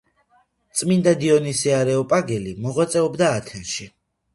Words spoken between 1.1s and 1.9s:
დიონისე